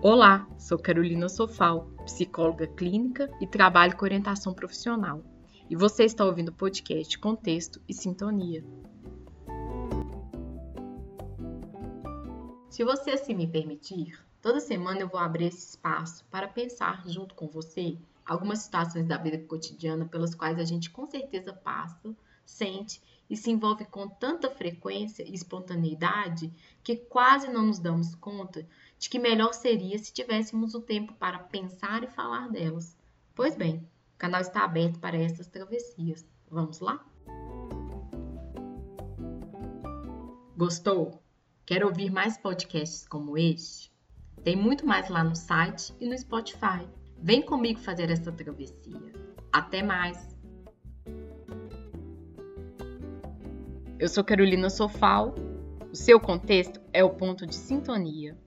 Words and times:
Olá, 0.00 0.48
sou 0.56 0.78
Carolina 0.78 1.28
Sofal, 1.28 1.90
psicóloga 2.04 2.68
clínica 2.68 3.28
e 3.40 3.48
trabalho 3.48 3.96
com 3.96 4.04
orientação 4.04 4.54
profissional. 4.54 5.24
E 5.68 5.74
você 5.74 6.04
está 6.04 6.24
ouvindo 6.24 6.50
o 6.50 6.54
podcast 6.54 7.18
Contexto 7.18 7.82
e 7.88 7.92
Sintonia. 7.92 8.64
Se 12.70 12.84
você 12.84 13.10
assim 13.10 13.34
me 13.34 13.48
permitir, 13.48 14.16
toda 14.40 14.60
semana 14.60 15.00
eu 15.00 15.08
vou 15.08 15.18
abrir 15.18 15.46
esse 15.46 15.70
espaço 15.70 16.24
para 16.30 16.46
pensar 16.46 17.02
junto 17.08 17.34
com 17.34 17.48
você 17.48 17.98
algumas 18.24 18.60
situações 18.60 19.04
da 19.04 19.16
vida 19.16 19.38
cotidiana 19.38 20.04
pelas 20.04 20.32
quais 20.32 20.60
a 20.60 20.64
gente 20.64 20.90
com 20.90 21.06
certeza 21.06 21.52
passa, 21.52 22.14
sente 22.46 23.02
e 23.28 23.36
se 23.36 23.50
envolve 23.50 23.84
com 23.84 24.08
tanta 24.08 24.50
frequência 24.50 25.22
e 25.22 25.34
espontaneidade 25.34 26.52
que 26.82 26.96
quase 26.96 27.48
não 27.48 27.66
nos 27.66 27.78
damos 27.78 28.14
conta 28.14 28.66
de 28.98 29.08
que 29.08 29.18
melhor 29.18 29.52
seria 29.52 29.98
se 29.98 30.12
tivéssemos 30.12 30.74
o 30.74 30.80
tempo 30.80 31.12
para 31.14 31.38
pensar 31.38 32.02
e 32.02 32.08
falar 32.08 32.48
delas. 32.48 32.96
Pois 33.34 33.56
bem, 33.56 33.76
o 34.14 34.18
canal 34.18 34.40
está 34.40 34.64
aberto 34.64 34.98
para 34.98 35.16
essas 35.16 35.46
travessias. 35.46 36.26
Vamos 36.50 36.80
lá? 36.80 37.04
Gostou? 40.56 41.22
Quer 41.64 41.84
ouvir 41.84 42.10
mais 42.10 42.36
podcasts 42.38 43.06
como 43.06 43.36
este? 43.36 43.92
Tem 44.42 44.56
muito 44.56 44.86
mais 44.86 45.08
lá 45.08 45.22
no 45.22 45.36
site 45.36 45.94
e 46.00 46.08
no 46.08 46.16
Spotify. 46.16 46.88
Vem 47.18 47.42
comigo 47.42 47.78
fazer 47.78 48.10
essa 48.10 48.32
travessia. 48.32 49.12
Até 49.52 49.82
mais! 49.82 50.37
Eu 53.98 54.08
sou 54.08 54.22
Carolina 54.22 54.70
Sofal. 54.70 55.34
O 55.92 55.96
seu 55.96 56.20
contexto 56.20 56.80
é 56.92 57.02
o 57.02 57.10
ponto 57.10 57.44
de 57.44 57.56
sintonia. 57.56 58.38